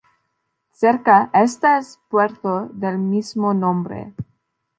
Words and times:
Cerca, 0.71 1.29
está 1.31 1.77
el 1.77 1.85
puerto 2.09 2.69
del 2.73 2.97
mismo 2.97 3.53
nombre. 3.53 4.15